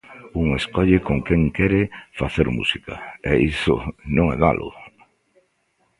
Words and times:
Un 0.41 0.47
escolle 0.59 0.97
con 1.07 1.17
quen 1.27 1.41
quere 1.57 1.81
facer 2.19 2.47
música 2.57 2.93
e 3.29 3.31
iso 3.51 3.75
non 4.15 4.25
é 4.35 4.37
malo. 4.45 4.69